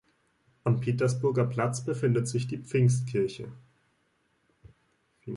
Am 0.63 0.79
Petersburger 0.81 1.45
Platz 1.45 1.85
befindet 1.85 2.27
sich 2.27 2.47
die 2.47 2.57
Pfingstkirche. 2.57 3.51